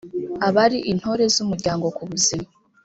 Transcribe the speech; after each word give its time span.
abari 0.47 0.79
intore 0.91 1.23
z 1.33 1.35
umuryango 1.43 1.85
ku 1.95 2.03
buzima 2.09 2.47